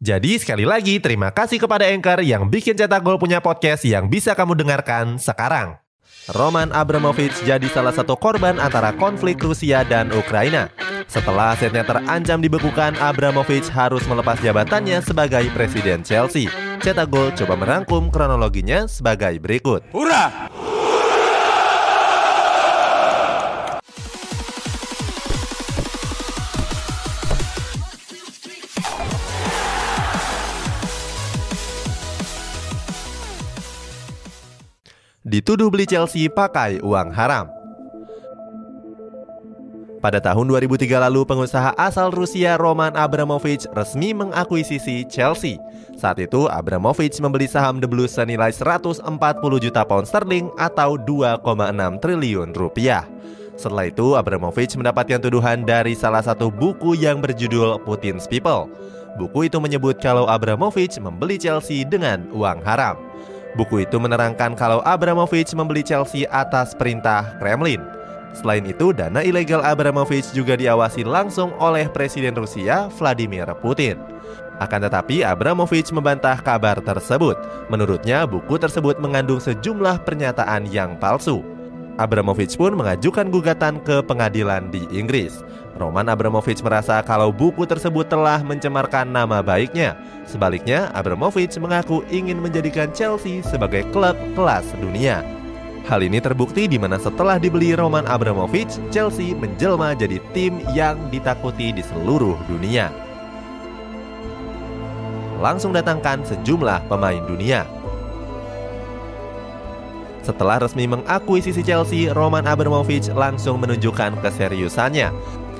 Jadi 0.00 0.40
sekali 0.40 0.64
lagi 0.64 0.96
terima 0.96 1.28
kasih 1.28 1.60
kepada 1.60 1.84
Anchor 1.88 2.24
yang 2.24 2.48
bikin 2.48 2.76
Cetak 2.76 3.04
Gol 3.04 3.20
punya 3.20 3.38
podcast 3.44 3.84
yang 3.84 4.08
bisa 4.08 4.32
kamu 4.32 4.56
dengarkan 4.56 5.20
sekarang. 5.20 5.76
Roman 6.30 6.70
Abramovich 6.70 7.34
jadi 7.42 7.64
salah 7.72 7.90
satu 7.90 8.14
korban 8.14 8.60
antara 8.60 8.94
konflik 8.94 9.40
Rusia 9.40 9.82
dan 9.82 10.12
Ukraina. 10.14 10.70
Setelah 11.10 11.58
asetnya 11.58 11.82
terancam 11.82 12.38
dibekukan, 12.38 12.94
Abramovich 13.02 13.66
harus 13.72 14.06
melepas 14.06 14.38
jabatannya 14.38 15.02
sebagai 15.02 15.50
presiden 15.50 16.06
Chelsea. 16.06 16.46
Cetak 16.78 17.10
Gol 17.10 17.34
coba 17.34 17.58
merangkum 17.58 18.14
kronologinya 18.14 18.86
sebagai 18.86 19.42
berikut. 19.42 19.82
Hurrah! 19.90 20.69
Dituduh 35.30 35.70
beli 35.70 35.86
Chelsea 35.86 36.26
pakai 36.26 36.82
uang 36.82 37.14
haram. 37.14 37.46
Pada 40.02 40.18
tahun 40.18 40.50
2003 40.50 41.06
lalu, 41.06 41.22
pengusaha 41.22 41.70
asal 41.78 42.10
Rusia 42.10 42.58
Roman 42.58 42.90
Abramovich 42.98 43.62
resmi 43.70 44.10
mengakuisisi 44.10 45.06
Chelsea. 45.06 45.54
Saat 45.94 46.18
itu, 46.18 46.50
Abramovich 46.50 47.14
membeli 47.22 47.46
saham 47.46 47.78
The 47.78 47.86
Blues 47.86 48.18
senilai 48.18 48.50
140 48.50 49.06
juta 49.62 49.86
pound 49.86 50.10
sterling 50.10 50.50
atau 50.58 50.98
2,6 50.98 51.46
triliun 52.02 52.50
rupiah. 52.50 53.06
Setelah 53.54 53.86
itu, 53.86 54.18
Abramovich 54.18 54.74
mendapatkan 54.74 55.22
tuduhan 55.22 55.62
dari 55.62 55.94
salah 55.94 56.26
satu 56.26 56.50
buku 56.50 56.98
yang 56.98 57.22
berjudul 57.22 57.78
Putin's 57.86 58.26
People. 58.26 58.66
Buku 59.14 59.46
itu 59.46 59.62
menyebut 59.62 60.02
kalau 60.02 60.26
Abramovich 60.26 60.98
membeli 60.98 61.38
Chelsea 61.38 61.86
dengan 61.86 62.26
uang 62.34 62.66
haram. 62.66 62.98
Buku 63.58 63.82
itu 63.82 63.98
menerangkan 63.98 64.54
kalau 64.54 64.78
Abramovich 64.86 65.50
membeli 65.58 65.82
Chelsea 65.82 66.22
atas 66.30 66.70
perintah 66.70 67.34
Kremlin. 67.42 67.82
Selain 68.30 68.62
itu, 68.62 68.94
dana 68.94 69.26
ilegal 69.26 69.58
Abramovich 69.66 70.30
juga 70.30 70.54
diawasi 70.54 71.02
langsung 71.02 71.50
oleh 71.58 71.90
Presiden 71.90 72.38
Rusia 72.38 72.86
Vladimir 72.94 73.50
Putin. 73.58 73.98
Akan 74.62 74.86
tetapi, 74.86 75.26
Abramovich 75.26 75.90
membantah 75.90 76.38
kabar 76.38 76.78
tersebut. 76.78 77.34
Menurutnya, 77.66 78.22
buku 78.30 78.54
tersebut 78.54 79.02
mengandung 79.02 79.42
sejumlah 79.42 80.06
pernyataan 80.06 80.70
yang 80.70 80.94
palsu. 80.94 81.42
Abramovich 82.00 82.56
pun 82.56 82.72
mengajukan 82.72 83.28
gugatan 83.28 83.76
ke 83.84 84.00
pengadilan 84.00 84.72
di 84.72 84.88
Inggris. 84.88 85.44
Roman 85.76 86.08
Abramovich 86.08 86.64
merasa 86.64 87.04
kalau 87.04 87.28
buku 87.28 87.68
tersebut 87.68 88.08
telah 88.08 88.40
mencemarkan 88.40 89.04
nama 89.04 89.44
baiknya. 89.44 90.00
Sebaliknya, 90.24 90.88
Abramovich 90.96 91.60
mengaku 91.60 92.00
ingin 92.08 92.40
menjadikan 92.40 92.88
Chelsea 92.96 93.44
sebagai 93.44 93.84
klub 93.92 94.16
kelas 94.32 94.64
dunia. 94.80 95.20
Hal 95.88 96.00
ini 96.04 96.20
terbukti 96.20 96.68
di 96.68 96.76
mana 96.76 96.96
setelah 96.96 97.36
dibeli 97.36 97.72
Roman 97.76 98.08
Abramovich, 98.08 98.80
Chelsea 98.88 99.36
menjelma 99.36 99.92
jadi 99.96 100.20
tim 100.36 100.60
yang 100.72 100.96
ditakuti 101.08 101.72
di 101.72 101.84
seluruh 101.84 102.36
dunia. 102.48 102.88
Langsung 105.40 105.72
datangkan 105.72 106.20
sejumlah 106.28 106.84
pemain 106.88 107.24
dunia. 107.24 107.64
Setelah 110.30 110.62
resmi 110.62 110.86
mengakuisisi 110.86 111.58
Chelsea, 111.66 112.06
Roman 112.06 112.46
Abramovich 112.46 113.10
langsung 113.10 113.58
menunjukkan 113.58 114.22
keseriusannya. 114.22 115.10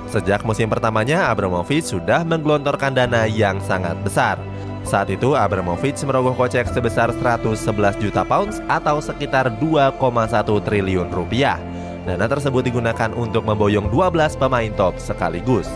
Sejak 0.06 0.46
musim 0.46 0.70
pertamanya, 0.70 1.26
Abramovich 1.26 1.90
sudah 1.90 2.22
menggelontorkan 2.22 2.94
dana 2.94 3.26
yang 3.26 3.58
sangat 3.58 3.98
besar. 4.06 4.38
Saat 4.86 5.10
itu, 5.10 5.34
Abramovich 5.34 5.98
merogoh 6.06 6.38
kocek 6.38 6.70
sebesar 6.70 7.10
111 7.18 7.98
juta 7.98 8.22
pounds 8.22 8.62
atau 8.70 9.02
sekitar 9.02 9.50
2,1 9.58 10.62
triliun 10.62 11.10
rupiah. 11.10 11.58
Dana 12.06 12.30
tersebut 12.30 12.62
digunakan 12.62 13.10
untuk 13.18 13.42
memboyong 13.42 13.90
12 13.90 14.38
pemain 14.38 14.70
top 14.78 15.02
sekaligus. 15.02 15.66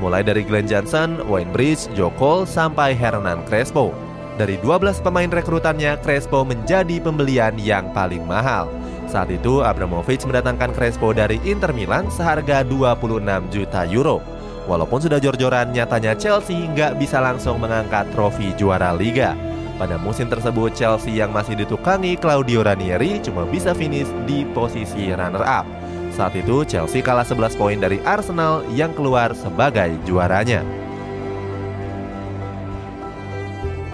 Mulai 0.00 0.24
dari 0.24 0.40
Glenn 0.40 0.64
Johnson, 0.64 1.20
Wayne 1.28 1.52
Bridge, 1.52 1.84
Joe 1.92 2.12
Cole, 2.16 2.48
sampai 2.48 2.96
Hernan 2.96 3.44
Crespo. 3.44 4.07
Dari 4.38 4.54
12 4.62 5.02
pemain 5.02 5.26
rekrutannya, 5.26 5.98
Crespo 5.98 6.46
menjadi 6.46 7.02
pembelian 7.02 7.58
yang 7.58 7.90
paling 7.90 8.22
mahal. 8.22 8.70
Saat 9.10 9.34
itu, 9.34 9.66
Abramovich 9.66 10.22
mendatangkan 10.22 10.78
Crespo 10.78 11.10
dari 11.10 11.42
Inter 11.42 11.74
Milan 11.74 12.06
seharga 12.06 12.62
26 12.62 13.18
juta 13.50 13.82
euro. 13.90 14.22
Walaupun 14.70 15.02
sudah 15.02 15.18
jor-joran, 15.18 15.74
nyatanya 15.74 16.14
Chelsea 16.14 16.70
nggak 16.70 17.02
bisa 17.02 17.18
langsung 17.18 17.58
mengangkat 17.58 18.06
trofi 18.14 18.54
juara 18.54 18.94
Liga. 18.94 19.34
Pada 19.74 19.98
musim 19.98 20.30
tersebut, 20.30 20.70
Chelsea 20.70 21.18
yang 21.18 21.34
masih 21.34 21.58
ditukangi 21.58 22.14
Claudio 22.14 22.62
Ranieri 22.62 23.18
cuma 23.18 23.42
bisa 23.42 23.74
finish 23.74 24.06
di 24.22 24.46
posisi 24.54 25.10
runner-up. 25.10 25.66
Saat 26.14 26.38
itu, 26.38 26.62
Chelsea 26.62 27.02
kalah 27.02 27.26
11 27.26 27.58
poin 27.58 27.78
dari 27.82 27.98
Arsenal 28.06 28.62
yang 28.70 28.94
keluar 28.94 29.34
sebagai 29.34 29.98
juaranya. 30.06 30.62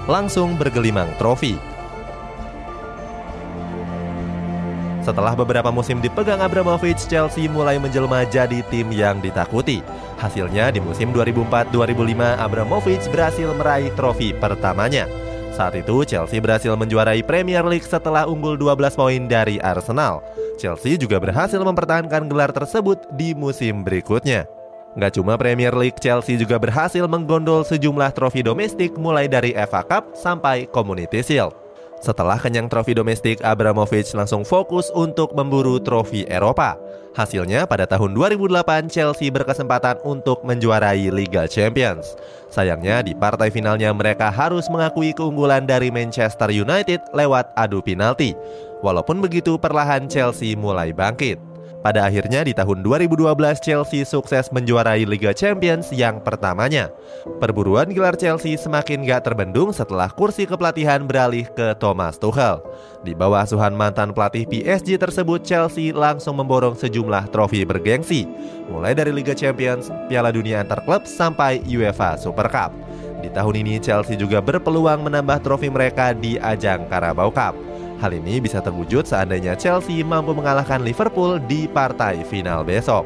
Langsung 0.04 0.60
bergelimang 0.60 1.08
trofi. 1.16 1.56
Setelah 5.04 5.36
beberapa 5.36 5.68
musim 5.68 6.00
dipegang 6.00 6.40
Abramovich, 6.40 7.04
Chelsea 7.08 7.44
mulai 7.44 7.76
menjelma 7.76 8.24
jadi 8.28 8.64
tim 8.72 8.88
yang 8.88 9.20
ditakuti. 9.20 9.84
Hasilnya 10.16 10.72
di 10.72 10.80
musim 10.80 11.12
2004-2005, 11.12 12.40
Abramovich 12.40 13.04
berhasil 13.12 13.48
meraih 13.56 13.92
trofi 13.92 14.32
pertamanya. 14.32 15.04
Saat 15.52 15.76
itu, 15.76 16.08
Chelsea 16.08 16.40
berhasil 16.40 16.72
menjuarai 16.72 17.20
Premier 17.20 17.64
League 17.68 17.84
setelah 17.84 18.24
unggul 18.24 18.56
12 18.56 18.96
poin 18.96 19.22
dari 19.28 19.60
Arsenal. 19.60 20.24
Chelsea 20.56 20.96
juga 20.96 21.20
berhasil 21.20 21.60
mempertahankan 21.60 22.24
gelar 22.24 22.52
tersebut 22.52 23.04
di 23.12 23.36
musim 23.36 23.84
berikutnya. 23.84 24.48
Gak 24.94 25.18
cuma 25.18 25.34
Premier 25.34 25.74
League, 25.74 25.98
Chelsea 25.98 26.38
juga 26.38 26.54
berhasil 26.54 27.02
menggondol 27.10 27.66
sejumlah 27.66 28.14
trofi 28.14 28.46
domestik 28.46 28.94
mulai 28.94 29.26
dari 29.26 29.50
FA 29.66 29.82
Cup 29.82 30.14
sampai 30.14 30.70
Community 30.70 31.18
Shield. 31.18 31.64
Setelah 31.98 32.36
kenyang 32.36 32.68
trofi 32.68 32.92
domestik, 32.92 33.40
Abramovich 33.40 34.12
langsung 34.12 34.44
fokus 34.44 34.92
untuk 34.92 35.32
memburu 35.32 35.80
trofi 35.80 36.28
Eropa. 36.28 36.76
Hasilnya 37.14 37.64
pada 37.64 37.86
tahun 37.86 38.12
2008 38.12 38.90
Chelsea 38.90 39.30
berkesempatan 39.30 40.02
untuk 40.04 40.42
menjuarai 40.44 41.08
Liga 41.14 41.46
Champions. 41.46 42.18
Sayangnya 42.50 43.06
di 43.06 43.14
partai 43.14 43.48
finalnya 43.54 43.94
mereka 43.94 44.28
harus 44.28 44.66
mengakui 44.66 45.14
keunggulan 45.14 45.64
dari 45.64 45.88
Manchester 45.94 46.50
United 46.50 47.00
lewat 47.14 47.54
adu 47.56 47.80
penalti. 47.80 48.34
Walaupun 48.82 49.22
begitu 49.22 49.56
perlahan 49.56 50.10
Chelsea 50.10 50.58
mulai 50.58 50.90
bangkit. 50.92 51.53
Pada 51.84 52.08
akhirnya 52.08 52.48
di 52.48 52.56
tahun 52.56 52.80
2012 52.80 53.28
Chelsea 53.60 54.08
sukses 54.08 54.48
menjuarai 54.48 55.04
Liga 55.04 55.36
Champions 55.36 55.92
yang 55.92 56.16
pertamanya. 56.16 56.88
Perburuan 57.44 57.92
gelar 57.92 58.16
Chelsea 58.16 58.56
semakin 58.56 59.04
gak 59.04 59.28
terbendung 59.28 59.68
setelah 59.68 60.08
kursi 60.08 60.48
kepelatihan 60.48 61.04
beralih 61.04 61.44
ke 61.52 61.76
Thomas 61.76 62.16
Tuchel. 62.16 62.64
Di 63.04 63.12
bawah 63.12 63.44
asuhan 63.44 63.76
mantan 63.76 64.16
pelatih 64.16 64.48
PSG 64.48 64.96
tersebut 64.96 65.44
Chelsea 65.44 65.92
langsung 65.92 66.40
memborong 66.40 66.72
sejumlah 66.72 67.28
trofi 67.28 67.68
bergengsi, 67.68 68.24
mulai 68.72 68.96
dari 68.96 69.12
Liga 69.12 69.36
Champions, 69.36 69.92
Piala 70.08 70.32
Dunia 70.32 70.64
antar 70.64 70.80
klub 70.88 71.04
sampai 71.04 71.60
UEFA 71.68 72.16
Super 72.16 72.48
Cup. 72.48 72.72
Di 73.20 73.28
tahun 73.28 73.60
ini 73.60 73.76
Chelsea 73.84 74.16
juga 74.16 74.40
berpeluang 74.40 75.04
menambah 75.04 75.44
trofi 75.44 75.68
mereka 75.68 76.16
di 76.16 76.40
ajang 76.40 76.88
Carabao 76.88 77.28
Cup. 77.28 77.73
Hal 78.04 78.12
ini 78.12 78.36
bisa 78.36 78.60
terwujud 78.60 79.08
seandainya 79.08 79.56
Chelsea 79.56 80.04
mampu 80.04 80.36
mengalahkan 80.36 80.84
Liverpool 80.84 81.40
di 81.40 81.64
partai 81.64 82.20
final 82.28 82.60
besok. 82.60 83.00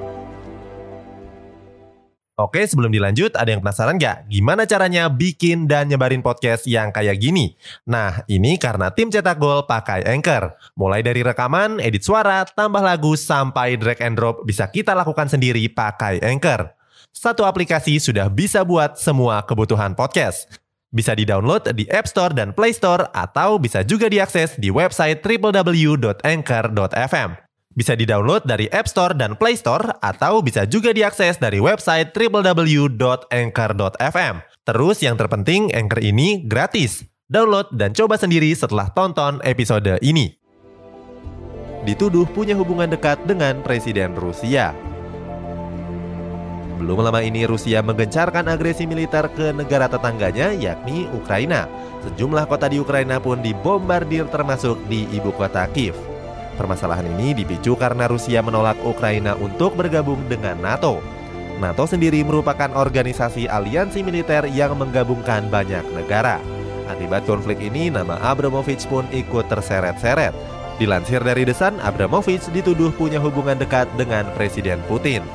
Oke, 2.35 2.67
sebelum 2.67 2.91
dilanjut, 2.91 3.31
ada 3.39 3.55
yang 3.55 3.63
penasaran 3.63 3.95
nggak? 3.95 4.27
Gimana 4.27 4.67
caranya 4.67 5.07
bikin 5.07 5.71
dan 5.71 5.87
nyebarin 5.87 6.19
podcast 6.19 6.67
yang 6.67 6.91
kayak 6.91 7.15
gini? 7.23 7.55
Nah, 7.87 8.27
ini 8.27 8.59
karena 8.59 8.91
tim 8.91 9.07
cetak 9.07 9.39
gol 9.39 9.71
pakai 9.71 10.03
Anchor. 10.03 10.59
Mulai 10.75 11.07
dari 11.07 11.23
rekaman, 11.23 11.79
edit 11.79 12.03
suara, 12.03 12.43
tambah 12.43 12.83
lagu, 12.83 13.15
sampai 13.15 13.79
drag 13.79 14.03
and 14.03 14.19
drop 14.19 14.43
bisa 14.43 14.67
kita 14.67 14.99
lakukan 14.99 15.31
sendiri 15.31 15.63
pakai 15.71 16.19
Anchor. 16.27 16.75
Satu 17.15 17.47
aplikasi 17.47 18.03
sudah 18.03 18.27
bisa 18.27 18.67
buat 18.67 18.99
semua 18.99 19.47
kebutuhan 19.47 19.95
podcast. 19.95 20.68
Bisa 20.89 21.13
di-download 21.13 21.69
di 21.77 21.85
App 21.93 22.09
Store 22.09 22.33
dan 22.33 22.57
Play 22.57 22.73
Store 22.73 23.13
atau 23.13 23.61
bisa 23.61 23.85
juga 23.85 24.09
diakses 24.09 24.57
di 24.57 24.73
website 24.73 25.21
www.anchor.fm. 25.21 27.31
Bisa 27.77 27.93
di-download 27.95 28.49
dari 28.49 28.73
App 28.73 28.89
Store 28.89 29.13
dan 29.13 29.37
Play 29.37 29.53
Store 29.55 29.85
atau 30.01 30.41
bisa 30.41 30.65
juga 30.65 30.97
diakses 30.97 31.37
dari 31.37 31.61
website 31.61 32.17
www.anchor.fm. 32.17 34.35
Terus 34.65 34.97
yang 35.05 35.21
terpenting 35.21 35.69
Anchor 35.77 36.01
ini 36.03 36.49
gratis. 36.49 37.05
Download 37.29 37.69
dan 37.77 37.93
coba 37.93 38.17
sendiri 38.17 38.49
setelah 38.57 38.89
tonton 38.97 39.45
episode 39.45 40.01
ini. 40.01 40.41
Dituduh 41.85 42.25
punya 42.33 42.57
hubungan 42.57 42.89
dekat 42.89 43.21
dengan 43.29 43.61
Presiden 43.61 44.17
Rusia. 44.17 44.88
Belum 46.79 47.03
lama 47.03 47.19
ini 47.19 47.43
Rusia 47.43 47.83
menggencarkan 47.83 48.47
agresi 48.47 48.87
militer 48.87 49.27
ke 49.35 49.51
negara 49.51 49.91
tetangganya 49.91 50.55
yakni 50.55 51.11
Ukraina. 51.11 51.67
Sejumlah 52.07 52.47
kota 52.47 52.71
di 52.71 52.79
Ukraina 52.79 53.19
pun 53.19 53.43
dibombardir 53.43 54.31
termasuk 54.31 54.79
di 54.87 55.11
ibu 55.11 55.35
kota 55.35 55.67
Kiev. 55.75 55.99
Permasalahan 56.55 57.11
ini 57.19 57.35
dipicu 57.35 57.75
karena 57.75 58.07
Rusia 58.07 58.39
menolak 58.47 58.79
Ukraina 58.87 59.35
untuk 59.43 59.75
bergabung 59.75 60.23
dengan 60.31 60.55
NATO. 60.63 61.03
NATO 61.59 61.91
sendiri 61.91 62.23
merupakan 62.23 62.71
organisasi 62.71 63.51
aliansi 63.51 64.07
militer 64.07 64.47
yang 64.47 64.79
menggabungkan 64.79 65.51
banyak 65.51 65.83
negara. 65.91 66.39
Akibat 66.87 67.27
konflik 67.27 67.59
ini, 67.59 67.91
nama 67.91 68.23
Abramovich 68.23 68.87
pun 68.87 69.03
ikut 69.11 69.51
terseret-seret. 69.51 70.31
Dilansir 70.79 71.27
dari 71.27 71.43
Desan, 71.43 71.83
Abramovich 71.83 72.47
dituduh 72.55 72.95
punya 72.95 73.19
hubungan 73.19 73.59
dekat 73.59 73.91
dengan 73.99 74.31
Presiden 74.39 74.79
Putin. 74.87 75.27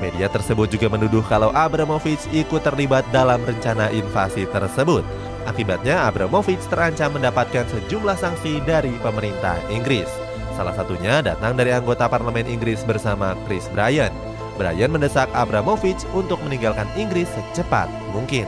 Media 0.00 0.32
tersebut 0.32 0.72
juga 0.72 0.88
menuduh 0.88 1.20
kalau 1.28 1.52
Abramovich 1.52 2.24
ikut 2.32 2.64
terlibat 2.64 3.04
dalam 3.12 3.44
rencana 3.44 3.92
invasi 3.92 4.48
tersebut. 4.48 5.04
Akibatnya 5.44 6.08
Abramovich 6.08 6.64
terancam 6.72 7.16
mendapatkan 7.16 7.68
sejumlah 7.68 8.16
sanksi 8.16 8.64
dari 8.64 8.92
pemerintah 9.04 9.60
Inggris. 9.68 10.08
Salah 10.56 10.72
satunya 10.72 11.20
datang 11.20 11.56
dari 11.56 11.72
anggota 11.72 12.08
parlemen 12.08 12.48
Inggris 12.48 12.80
bersama 12.84 13.36
Chris 13.44 13.68
Bryan. 13.72 14.12
Bryan 14.56 14.92
mendesak 14.92 15.28
Abramovich 15.32 16.04
untuk 16.12 16.40
meninggalkan 16.44 16.88
Inggris 16.96 17.28
secepat 17.32 17.88
mungkin. 18.12 18.44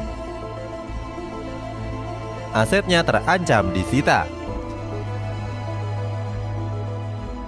Asetnya 2.53 3.01
terancam 3.01 3.73
disita. 3.73 4.29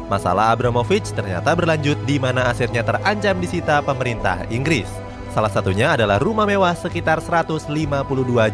Masalah 0.06 0.52
Abramovich 0.52 1.16
ternyata 1.16 1.56
berlanjut 1.56 1.96
di 2.04 2.20
mana 2.20 2.52
asetnya 2.52 2.84
terancam 2.84 3.40
disita 3.40 3.80
pemerintah 3.80 4.44
Inggris. 4.52 4.88
Salah 5.32 5.50
satunya 5.50 5.96
adalah 5.96 6.20
rumah 6.20 6.44
mewah 6.44 6.76
sekitar 6.76 7.18
152 7.18 7.72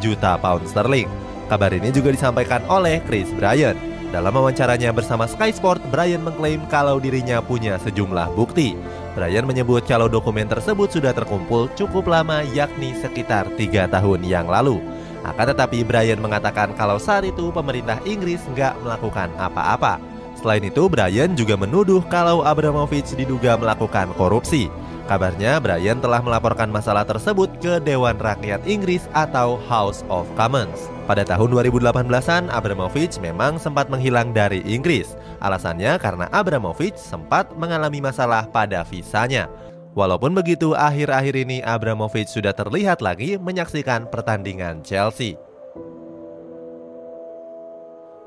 juta 0.01 0.39
pound 0.39 0.65
sterling. 0.65 1.11
Kabar 1.51 1.75
ini 1.75 1.91
juga 1.91 2.15
disampaikan 2.15 2.63
oleh 2.71 3.03
Chris 3.03 3.29
Bryan. 3.35 3.75
Dalam 4.11 4.35
wawancaranya 4.35 4.91
bersama 4.91 5.27
Sky 5.27 5.55
Sport, 5.55 5.83
Bryan 5.91 6.23
mengklaim 6.23 6.63
kalau 6.67 6.99
dirinya 6.99 7.39
punya 7.39 7.79
sejumlah 7.79 8.35
bukti. 8.35 8.75
Bryan 9.15 9.47
menyebut 9.47 9.87
kalau 9.87 10.11
dokumen 10.11 10.51
tersebut 10.51 10.91
sudah 10.91 11.15
terkumpul 11.15 11.71
cukup 11.79 12.11
lama 12.11 12.43
yakni 12.55 12.95
sekitar 12.99 13.47
tiga 13.55 13.87
tahun 13.87 14.27
yang 14.27 14.51
lalu. 14.51 14.83
Akan 15.23 15.53
tetapi 15.53 15.87
Bryan 15.87 16.19
mengatakan 16.19 16.75
kalau 16.75 16.97
saat 16.99 17.23
itu 17.23 17.55
pemerintah 17.55 18.03
Inggris 18.03 18.41
nggak 18.51 18.83
melakukan 18.83 19.31
apa-apa. 19.37 20.10
Selain 20.41 20.65
itu, 20.65 20.89
Brian 20.89 21.37
juga 21.37 21.53
menuduh 21.53 22.01
kalau 22.09 22.41
Abramovich 22.41 23.13
diduga 23.13 23.61
melakukan 23.61 24.09
korupsi. 24.17 24.73
Kabarnya, 25.05 25.61
Brian 25.61 26.01
telah 26.01 26.25
melaporkan 26.25 26.73
masalah 26.73 27.05
tersebut 27.05 27.53
ke 27.61 27.77
Dewan 27.85 28.17
Rakyat 28.17 28.65
Inggris 28.65 29.05
atau 29.13 29.61
House 29.69 30.01
of 30.09 30.25
Commons. 30.41 30.89
Pada 31.05 31.29
tahun 31.29 31.53
2018-an, 31.53 32.49
Abramovich 32.49 33.21
memang 33.21 33.61
sempat 33.61 33.93
menghilang 33.93 34.33
dari 34.33 34.65
Inggris. 34.65 35.13
Alasannya 35.45 36.01
karena 36.01 36.31
Abramovich 36.33 36.97
sempat 36.97 37.53
mengalami 37.61 38.01
masalah 38.01 38.49
pada 38.49 38.81
visanya. 38.87 39.51
Walaupun 39.99 40.33
begitu, 40.33 40.73
akhir-akhir 40.73 41.35
ini 41.35 41.59
Abramovich 41.67 42.31
sudah 42.31 42.55
terlihat 42.55 43.03
lagi 43.03 43.35
menyaksikan 43.37 44.07
pertandingan 44.09 44.87
Chelsea. 44.87 45.35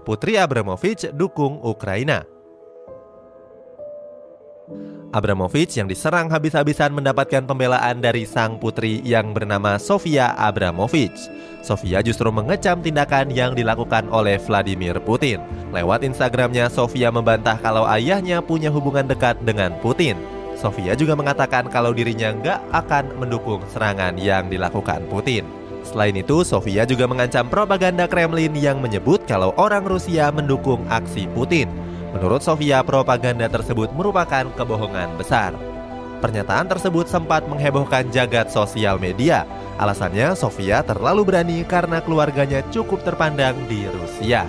Putri 0.03 0.35
Abramovich 0.35 1.07
dukung 1.15 1.63
Ukraina. 1.63 2.27
Abramovich 5.15 5.79
yang 5.79 5.87
diserang 5.87 6.27
habis-habisan 6.27 6.91
mendapatkan 6.91 7.47
pembelaan 7.47 8.03
dari 8.03 8.27
sang 8.27 8.59
putri 8.59 8.99
yang 9.07 9.31
bernama 9.31 9.79
Sofia 9.79 10.35
Abramovich. 10.35 11.31
Sofia 11.63 12.03
justru 12.03 12.27
mengecam 12.35 12.83
tindakan 12.83 13.31
yang 13.31 13.55
dilakukan 13.55 14.11
oleh 14.11 14.35
Vladimir 14.43 14.99
Putin. 14.99 15.39
Lewat 15.71 16.03
Instagramnya, 16.03 16.67
Sofia 16.67 17.07
membantah 17.07 17.55
kalau 17.63 17.87
ayahnya 17.87 18.43
punya 18.43 18.67
hubungan 18.67 19.07
dekat 19.07 19.39
dengan 19.47 19.71
Putin. 19.79 20.19
Sofia 20.59 20.99
juga 20.99 21.15
mengatakan 21.15 21.71
kalau 21.71 21.95
dirinya 21.95 22.35
nggak 22.35 22.59
akan 22.75 23.23
mendukung 23.23 23.63
serangan 23.71 24.19
yang 24.19 24.51
dilakukan 24.51 25.05
Putin. 25.07 25.62
Selain 25.83 26.15
itu, 26.15 26.47
Sofia 26.47 26.87
juga 26.87 27.05
mengancam 27.05 27.45
propaganda 27.51 28.07
Kremlin 28.07 28.55
yang 28.55 28.79
menyebut 28.79 29.27
kalau 29.27 29.51
orang 29.59 29.83
Rusia 29.83 30.31
mendukung 30.31 30.81
aksi 30.87 31.27
Putin. 31.35 31.67
Menurut 32.15 32.39
Sofia, 32.39 32.81
propaganda 32.81 33.51
tersebut 33.51 33.91
merupakan 33.91 34.47
kebohongan 34.55 35.13
besar. 35.19 35.51
Pernyataan 36.23 36.71
tersebut 36.71 37.11
sempat 37.11 37.43
menghebohkan 37.51 38.07
jagat 38.07 38.47
sosial 38.47 38.95
media. 38.95 39.43
Alasannya, 39.75 40.39
Sofia 40.39 40.79
terlalu 40.79 41.27
berani 41.27 41.67
karena 41.67 41.99
keluarganya 41.99 42.63
cukup 42.71 43.03
terpandang 43.03 43.59
di 43.67 43.83
Rusia. 43.91 44.47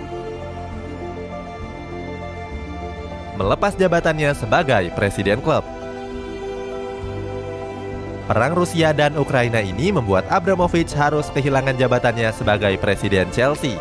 Melepas 3.35 3.75
jabatannya 3.75 4.31
sebagai 4.39 4.95
presiden 4.95 5.43
klub, 5.43 5.67
Perang 8.25 8.57
Rusia 8.57 8.97
dan 8.97 9.21
Ukraina 9.21 9.61
ini 9.61 9.93
membuat 9.93 10.25
Abramovich 10.33 10.97
harus 10.97 11.29
kehilangan 11.37 11.77
jabatannya 11.77 12.33
sebagai 12.33 12.73
presiden 12.81 13.29
Chelsea. 13.29 13.77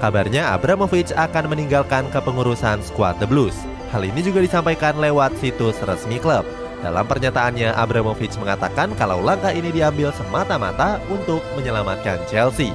Kabarnya 0.00 0.48
Abramovich 0.56 1.12
akan 1.12 1.52
meninggalkan 1.52 2.08
kepengurusan 2.08 2.80
skuad 2.80 3.20
The 3.20 3.28
Blues. 3.28 3.52
Hal 3.92 4.08
ini 4.08 4.24
juga 4.24 4.40
disampaikan 4.40 4.96
lewat 4.96 5.36
situs 5.36 5.76
resmi 5.84 6.16
klub. 6.16 6.48
Dalam 6.80 7.04
pernyataannya, 7.04 7.76
Abramovich 7.76 8.32
mengatakan 8.40 8.96
kalau 8.96 9.20
langkah 9.20 9.52
ini 9.52 9.68
diambil 9.68 10.08
semata-mata 10.16 10.96
untuk 11.12 11.44
menyelamatkan 11.52 12.16
Chelsea. 12.32 12.72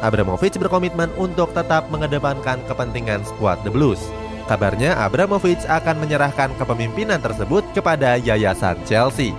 Abramovich 0.00 0.56
berkomitmen 0.56 1.12
untuk 1.20 1.52
tetap 1.52 1.92
mengedepankan 1.92 2.64
kepentingan 2.64 3.20
skuad 3.28 3.60
The 3.68 3.70
Blues. 3.70 4.00
Kabarnya 4.48 4.96
Abramovich 4.96 5.60
akan 5.68 6.00
menyerahkan 6.00 6.56
kepemimpinan 6.56 7.20
tersebut 7.20 7.68
kepada 7.76 8.16
Yayasan 8.16 8.80
Chelsea. 8.88 9.36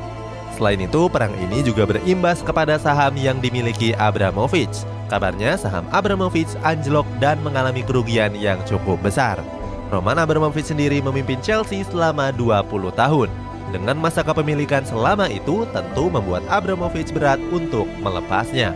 Selain 0.56 0.80
itu, 0.80 1.12
perang 1.12 1.36
ini 1.36 1.60
juga 1.68 1.84
berimbas 1.84 2.40
kepada 2.40 2.80
saham 2.80 3.20
yang 3.20 3.44
dimiliki 3.44 3.92
Abramovich. 4.00 4.88
Kabarnya 5.12 5.60
saham 5.60 5.84
Abramovich 5.92 6.50
anjlok 6.64 7.04
dan 7.20 7.44
mengalami 7.44 7.84
kerugian 7.84 8.32
yang 8.40 8.58
cukup 8.64 8.96
besar. 9.04 9.44
Roman 9.92 10.16
Abramovich 10.16 10.72
sendiri 10.72 11.04
memimpin 11.04 11.38
Chelsea 11.44 11.84
selama 11.84 12.32
20 12.32 12.72
tahun. 12.96 13.30
Dengan 13.76 14.00
masa 14.00 14.24
kepemilikan 14.24 14.88
selama 14.88 15.28
itu 15.28 15.68
tentu 15.76 16.08
membuat 16.08 16.48
Abramovich 16.48 17.12
berat 17.12 17.38
untuk 17.52 17.86
melepasnya. 18.00 18.72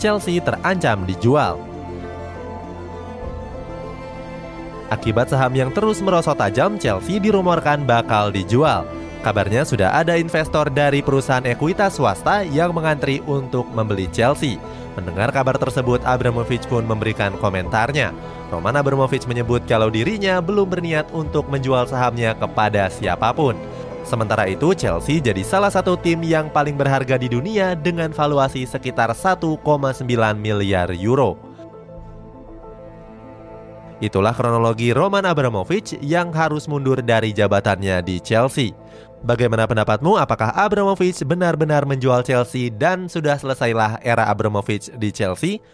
Chelsea 0.00 0.40
terancam 0.40 1.04
dijual. 1.04 1.60
Akibat 4.88 5.28
saham 5.28 5.52
yang 5.52 5.68
terus 5.74 6.00
merosot 6.00 6.38
tajam, 6.38 6.80
Chelsea 6.80 7.20
dirumorkan 7.20 7.84
bakal 7.84 8.32
dijual. 8.32 8.88
Kabarnya 9.26 9.66
sudah 9.66 9.90
ada 9.90 10.14
investor 10.14 10.70
dari 10.70 11.02
perusahaan 11.02 11.42
ekuitas 11.42 11.98
swasta 11.98 12.46
yang 12.46 12.70
mengantri 12.70 13.18
untuk 13.26 13.66
membeli 13.74 14.06
Chelsea. 14.14 14.54
Mendengar 14.94 15.34
kabar 15.34 15.58
tersebut, 15.58 15.98
Abramovich 16.06 16.62
pun 16.70 16.86
memberikan 16.86 17.34
komentarnya. 17.42 18.14
Roman 18.54 18.78
Abramovich 18.78 19.26
menyebut 19.26 19.66
kalau 19.66 19.90
dirinya 19.90 20.38
belum 20.38 20.70
berniat 20.70 21.10
untuk 21.10 21.50
menjual 21.50 21.90
sahamnya 21.90 22.38
kepada 22.38 22.86
siapa 22.86 23.34
pun. 23.34 23.58
Sementara 24.06 24.46
itu, 24.46 24.70
Chelsea 24.78 25.18
jadi 25.18 25.42
salah 25.42 25.74
satu 25.74 25.98
tim 25.98 26.22
yang 26.22 26.46
paling 26.46 26.78
berharga 26.78 27.18
di 27.18 27.26
dunia 27.26 27.74
dengan 27.74 28.14
valuasi 28.14 28.62
sekitar 28.62 29.10
1,9 29.10 29.58
miliar 30.38 30.94
euro. 30.94 31.45
Itulah 33.96 34.36
kronologi 34.36 34.92
Roman 34.92 35.24
Abramovich 35.24 35.96
yang 36.04 36.28
harus 36.28 36.68
mundur 36.68 37.00
dari 37.00 37.32
jabatannya 37.32 38.04
di 38.04 38.20
Chelsea. 38.20 38.76
Bagaimana 39.24 39.64
pendapatmu? 39.64 40.20
Apakah 40.20 40.52
Abramovich 40.52 41.24
benar-benar 41.24 41.88
menjual 41.88 42.20
Chelsea 42.20 42.68
dan 42.68 43.08
sudah 43.08 43.40
selesailah 43.40 44.04
era 44.04 44.28
Abramovich 44.28 44.92
di 45.00 45.08
Chelsea? 45.08 45.64